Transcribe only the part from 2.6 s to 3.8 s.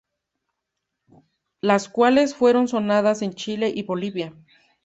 sonadas en Chile